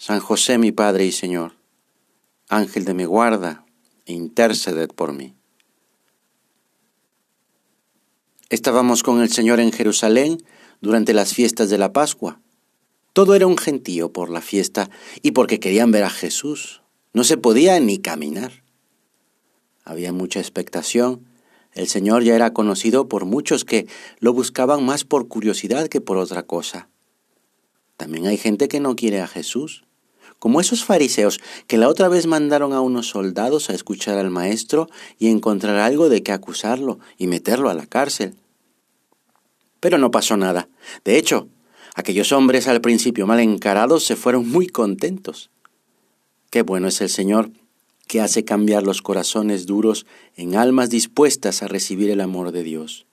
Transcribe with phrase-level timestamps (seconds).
[0.00, 1.56] San José mi Padre y Señor,
[2.48, 3.66] Ángel de mi guarda,
[4.06, 5.34] interceded por mí.
[8.48, 10.38] Estábamos con el Señor en Jerusalén
[10.80, 12.40] durante las fiestas de la Pascua.
[13.12, 14.88] Todo era un gentío por la fiesta
[15.20, 16.80] y porque querían ver a Jesús.
[17.12, 18.62] No se podía ni caminar.
[19.84, 21.26] Había mucha expectación.
[21.72, 23.88] El Señor ya era conocido por muchos que
[24.20, 26.88] lo buscaban más por curiosidad que por otra cosa.
[27.96, 29.87] También hay gente que no quiere a Jesús
[30.38, 34.88] como esos fariseos que la otra vez mandaron a unos soldados a escuchar al maestro
[35.18, 38.36] y encontrar algo de qué acusarlo y meterlo a la cárcel.
[39.80, 40.68] Pero no pasó nada.
[41.04, 41.48] De hecho,
[41.94, 45.50] aquellos hombres al principio mal encarados se fueron muy contentos.
[46.50, 47.50] Qué bueno es el Señor
[48.06, 53.06] que hace cambiar los corazones duros en almas dispuestas a recibir el amor de Dios.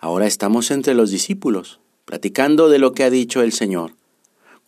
[0.00, 3.94] Ahora estamos entre los discípulos, platicando de lo que ha dicho el Señor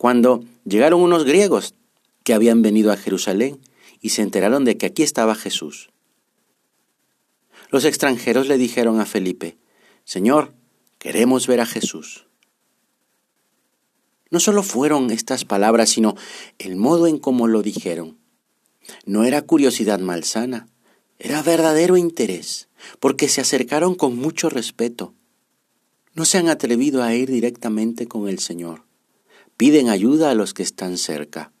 [0.01, 1.75] cuando llegaron unos griegos
[2.23, 3.59] que habían venido a Jerusalén
[3.99, 5.89] y se enteraron de que aquí estaba Jesús.
[7.69, 9.57] Los extranjeros le dijeron a Felipe,
[10.03, 10.53] Señor,
[10.97, 12.27] queremos ver a Jesús.
[14.29, 16.15] No solo fueron estas palabras, sino
[16.57, 18.17] el modo en cómo lo dijeron.
[19.05, 20.67] No era curiosidad malsana,
[21.19, 25.13] era verdadero interés, porque se acercaron con mucho respeto.
[26.13, 28.90] No se han atrevido a ir directamente con el Señor
[29.61, 31.51] piden ayuda a los que están cerca.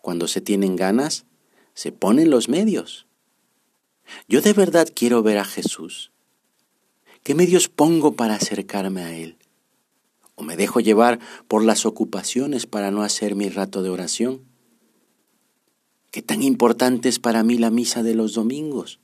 [0.00, 1.26] Cuando se tienen ganas,
[1.74, 3.06] se ponen los medios.
[4.26, 6.12] Yo de verdad quiero ver a Jesús.
[7.22, 9.36] ¿Qué medios pongo para acercarme a Él?
[10.34, 14.46] ¿O me dejo llevar por las ocupaciones para no hacer mi rato de oración?
[16.10, 18.98] ¿Qué tan importante es para mí la misa de los domingos?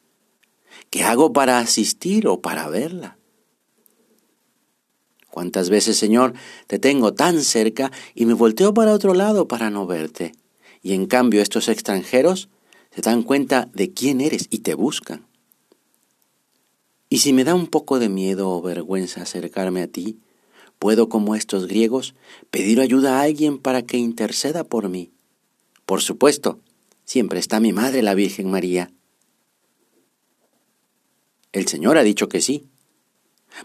[0.88, 3.19] ¿Qué hago para asistir o para verla?
[5.30, 6.34] ¿Cuántas veces, Señor,
[6.66, 10.32] te tengo tan cerca y me volteo para otro lado para no verte?
[10.82, 12.48] Y en cambio estos extranjeros
[12.94, 15.26] se dan cuenta de quién eres y te buscan.
[17.08, 20.18] Y si me da un poco de miedo o vergüenza acercarme a ti,
[20.78, 22.14] puedo, como estos griegos,
[22.50, 25.10] pedir ayuda a alguien para que interceda por mí.
[25.86, 26.60] Por supuesto,
[27.04, 28.90] siempre está mi madre, la Virgen María.
[31.52, 32.69] El Señor ha dicho que sí.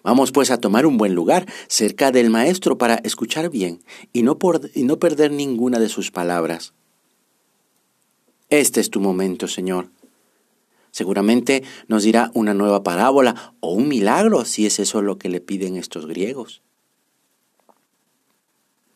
[0.04, 4.38] Vamos pues a tomar un buen lugar cerca del Maestro para escuchar bien y no,
[4.74, 6.74] y no perder ninguna de sus palabras.
[8.50, 9.90] Este es tu momento, Señor.
[10.92, 15.42] Seguramente nos dirá una nueva parábola o un milagro si es eso lo que le
[15.42, 16.62] piden estos griegos.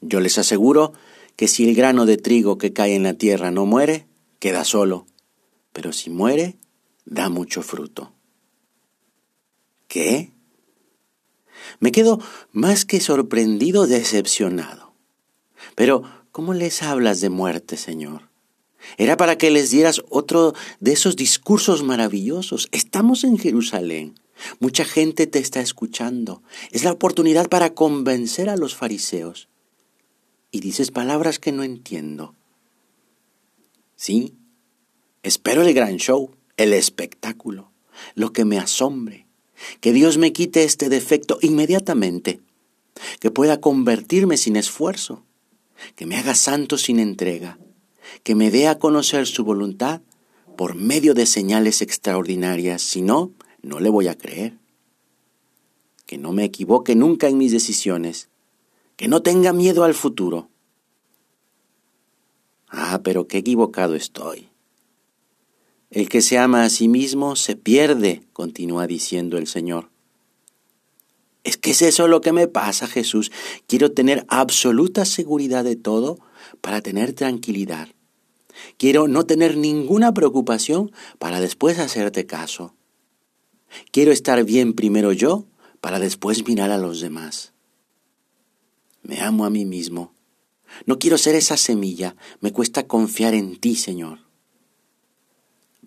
[0.02, 0.94] Yo les aseguro
[1.36, 4.08] que si el grano de trigo que cae en la tierra no muere,
[4.40, 5.08] queda solo,
[5.74, 6.56] pero si muere,
[7.06, 8.14] da mucho fruto.
[9.88, 10.32] ¿Qué?
[11.80, 12.20] Me quedo
[12.52, 14.94] más que sorprendido, decepcionado.
[15.76, 18.30] Pero, ¿cómo les hablas de muerte, Señor?
[18.98, 22.68] Era para que les dieras otro de esos discursos maravillosos.
[22.72, 24.16] Estamos en Jerusalén.
[24.60, 26.42] Mucha gente te está escuchando.
[26.72, 29.50] Es la oportunidad para convencer a los fariseos.
[30.52, 32.36] Y dices palabras que no entiendo.
[33.96, 34.34] Sí,
[35.24, 37.72] espero el gran show, el espectáculo,
[38.16, 39.28] lo que me asombre,
[39.82, 42.40] que Dios me quite este defecto inmediatamente,
[43.20, 45.24] que pueda convertirme sin esfuerzo,
[45.96, 47.60] que me haga santo sin entrega,
[48.24, 50.02] que me dé a conocer su voluntad
[50.58, 53.32] por medio de señales extraordinarias, si no,
[53.62, 54.58] no le voy a creer.
[56.06, 58.30] Que no me equivoque nunca en mis decisiones,
[58.98, 60.50] que no tenga miedo al futuro.
[62.68, 64.50] Ah, pero qué equivocado estoy.
[65.92, 69.90] El que se ama a sí mismo se pierde, continúa diciendo el Señor.
[71.44, 73.32] Es que es eso lo que me pasa, Jesús.
[73.66, 76.20] Quiero tener absoluta seguridad de todo
[76.62, 77.90] para tener tranquilidad.
[78.78, 82.76] Quiero no tener ninguna preocupación para después hacerte caso.
[83.92, 85.46] Quiero estar bien primero yo
[85.82, 87.54] para después mirar a los demás.
[89.02, 90.14] Me amo a mí mismo.
[90.86, 92.16] No quiero ser esa semilla.
[92.42, 94.29] Me cuesta confiar en ti, Señor.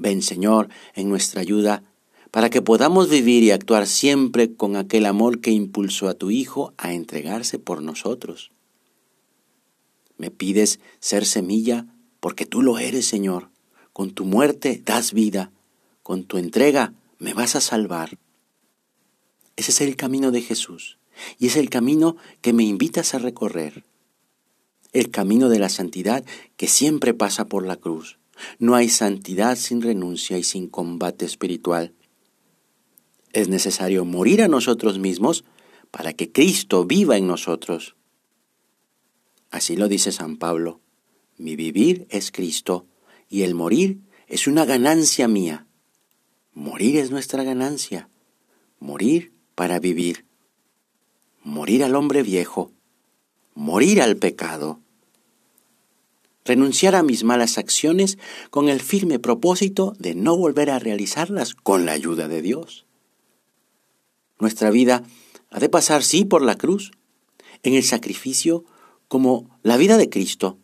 [0.02, 1.84] Ven, Señor, en nuestra ayuda,
[2.32, 6.74] para que podamos vivir y actuar siempre con aquel amor que impulsó a tu Hijo
[6.76, 8.50] a entregarse por nosotros.
[10.16, 11.86] Me pides ser semilla
[12.20, 13.50] porque tú lo eres, Señor.
[13.92, 15.50] Con tu muerte das vida,
[16.02, 18.18] con tu entrega me vas a salvar.
[19.56, 20.98] Ese es el camino de Jesús
[21.38, 23.84] y es el camino que me invitas a recorrer.
[24.92, 26.24] El camino de la santidad
[26.56, 28.18] que siempre pasa por la cruz.
[28.58, 31.94] No hay santidad sin renuncia y sin combate espiritual.
[33.32, 35.44] Es necesario morir a nosotros mismos
[35.90, 37.96] para que Cristo viva en nosotros.
[39.50, 40.80] Así lo dice San Pablo.
[41.38, 42.86] Mi vivir es Cristo
[43.28, 45.66] y el morir es una ganancia mía.
[46.54, 48.08] Morir es nuestra ganancia.
[48.78, 50.26] Morir para vivir.
[51.42, 52.72] Morir al hombre viejo.
[53.54, 54.81] Morir al pecado.
[56.44, 58.18] Renunciar a mis malas acciones
[58.50, 62.86] con el firme propósito de no volver a realizarlas con la ayuda de Dios.
[64.38, 65.04] Nuestra vida
[65.50, 66.90] ha de pasar, sí, por la cruz,
[67.62, 68.64] en el sacrificio
[69.06, 70.58] como la vida de Cristo.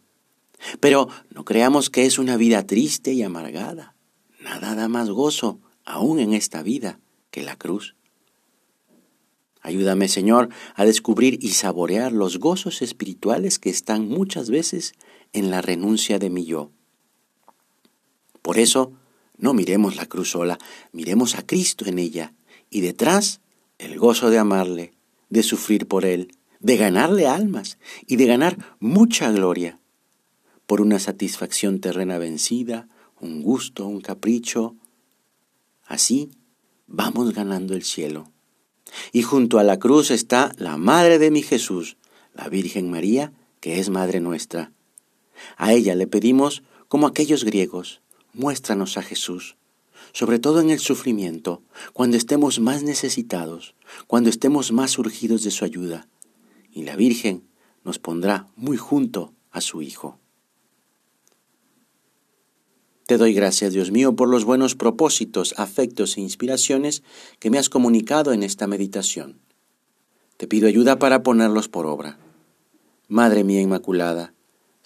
[0.80, 3.94] Pero no creamos que es una vida triste y amargada.
[4.40, 6.98] Nada da más gozo, aún en esta vida,
[7.30, 7.94] que la cruz.
[9.60, 14.94] Ayúdame, Señor, a descubrir y saborear los gozos espirituales que están muchas veces
[15.32, 16.70] en la renuncia de mi yo.
[18.42, 18.92] Por eso,
[19.36, 20.58] no miremos la cruz sola,
[20.92, 22.34] miremos a Cristo en ella
[22.70, 23.40] y detrás
[23.78, 24.92] el gozo de amarle,
[25.30, 29.78] de sufrir por Él, de ganarle almas y de ganar mucha gloria
[30.66, 32.88] por una satisfacción terrena vencida,
[33.20, 34.76] un gusto, un capricho.
[35.86, 36.30] Así
[36.86, 38.30] vamos ganando el cielo.
[39.12, 41.96] Y junto a la cruz está la Madre de mi Jesús,
[42.34, 44.72] la Virgen María, que es Madre nuestra.
[45.56, 48.00] A ella le pedimos, como aquellos griegos,
[48.32, 49.56] muéstranos a Jesús,
[50.12, 51.62] sobre todo en el sufrimiento,
[51.92, 53.74] cuando estemos más necesitados,
[54.06, 56.08] cuando estemos más urgidos de su ayuda,
[56.72, 57.44] y la Virgen
[57.84, 60.18] nos pondrá muy junto a su Hijo.
[63.08, 67.02] Te doy gracias, Dios mío, por los buenos propósitos, afectos e inspiraciones
[67.38, 69.40] que me has comunicado en esta meditación.
[70.36, 72.18] Te pido ayuda para ponerlos por obra.
[73.08, 74.34] Madre mía Inmaculada,